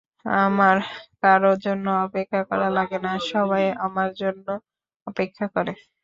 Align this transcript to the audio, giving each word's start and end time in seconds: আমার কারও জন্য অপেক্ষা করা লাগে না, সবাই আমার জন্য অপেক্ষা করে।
আমার 0.41 0.77
কারও 1.23 1.53
জন্য 1.65 1.85
অপেক্ষা 2.05 2.41
করা 2.49 2.67
লাগে 2.77 2.97
না, 3.05 3.11
সবাই 3.31 3.63
আমার 3.85 4.09
জন্য 4.21 4.47
অপেক্ষা 5.07 5.45
করে। 5.55 5.73